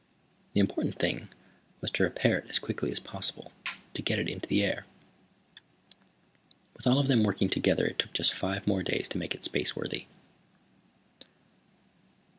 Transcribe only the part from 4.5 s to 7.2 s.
air. With all of